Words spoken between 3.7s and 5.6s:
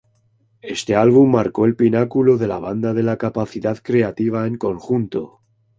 creativa en conjunto.